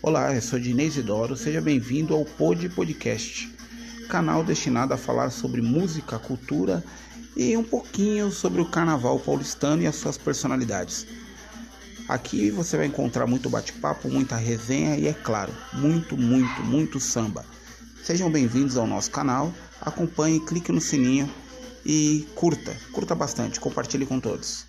Olá, 0.00 0.32
eu 0.32 0.40
sou 0.40 0.60
Dinei 0.60 0.86
Isidoro, 0.86 1.36
seja 1.36 1.60
bem-vindo 1.60 2.14
ao 2.14 2.24
Pod 2.24 2.68
Podcast, 2.68 3.52
canal 4.08 4.44
destinado 4.44 4.94
a 4.94 4.96
falar 4.96 5.30
sobre 5.30 5.60
música, 5.60 6.20
cultura 6.20 6.84
e 7.36 7.56
um 7.56 7.64
pouquinho 7.64 8.30
sobre 8.30 8.60
o 8.60 8.64
carnaval 8.64 9.18
paulistano 9.18 9.82
e 9.82 9.88
as 9.88 9.96
suas 9.96 10.16
personalidades. 10.16 11.04
Aqui 12.08 12.48
você 12.48 12.76
vai 12.76 12.86
encontrar 12.86 13.26
muito 13.26 13.50
bate-papo, 13.50 14.08
muita 14.08 14.36
resenha 14.36 14.96
e, 14.96 15.08
é 15.08 15.12
claro, 15.12 15.52
muito, 15.72 16.16
muito, 16.16 16.62
muito 16.62 17.00
samba. 17.00 17.44
Sejam 18.04 18.30
bem-vindos 18.30 18.76
ao 18.76 18.86
nosso 18.86 19.10
canal, 19.10 19.52
acompanhe, 19.80 20.38
clique 20.38 20.70
no 20.70 20.80
sininho 20.80 21.28
e 21.84 22.24
curta, 22.36 22.76
curta 22.92 23.16
bastante, 23.16 23.58
compartilhe 23.58 24.06
com 24.06 24.20
todos. 24.20 24.64